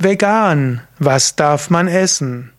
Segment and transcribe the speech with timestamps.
[0.00, 2.52] Vegan, was darf man essen?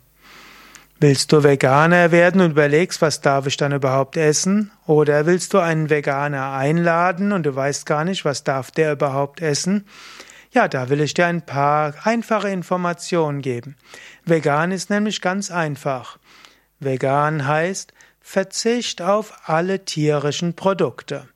[1.00, 4.72] Willst du Veganer werden und überlegst, was darf ich dann überhaupt essen?
[4.86, 9.40] Oder willst du einen Veganer einladen und du weißt gar nicht, was darf der überhaupt
[9.40, 9.88] essen?
[10.52, 13.78] Ja, da will ich dir ein paar einfache Informationen geben.
[14.26, 16.18] Vegan ist nämlich ganz einfach.
[16.82, 21.30] Vegan heißt Verzicht auf alle tierischen Produkte.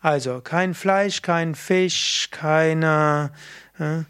[0.00, 3.30] Also kein Fleisch, kein Fisch, keine
[3.78, 4.02] äh,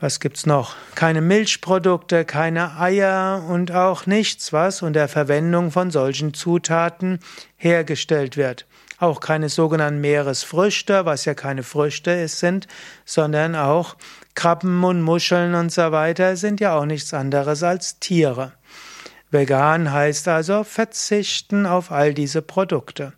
[0.00, 0.74] was gibt's noch?
[0.94, 7.20] Keine Milchprodukte, keine Eier und auch nichts, was unter Verwendung von solchen Zutaten
[7.56, 8.66] hergestellt wird.
[8.98, 12.66] Auch keine sogenannten Meeresfrüchte, was ja keine Früchte sind,
[13.04, 13.96] sondern auch
[14.34, 18.52] Krabben und Muscheln und so weiter sind ja auch nichts anderes als Tiere.
[19.30, 23.12] Vegan heißt also verzichten auf all diese Produkte.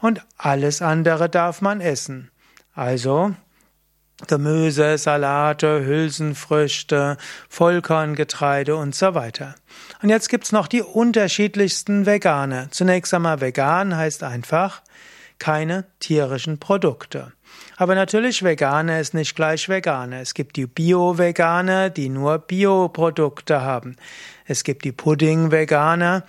[0.00, 2.30] Und alles andere darf man essen.
[2.74, 3.34] Also
[4.26, 7.16] Gemüse, Salate, Hülsenfrüchte,
[7.48, 9.54] Vollkorngetreide und so weiter.
[10.02, 12.68] Und jetzt gibt's noch die unterschiedlichsten Veganer.
[12.70, 14.82] Zunächst einmal vegan heißt einfach
[15.38, 17.32] keine tierischen Produkte.
[17.76, 20.20] Aber natürlich Veganer ist nicht gleich Veganer.
[20.20, 23.96] Es gibt die Bio-Veganer, die nur Bioprodukte haben.
[24.44, 26.24] Es gibt die Pudding-Veganer,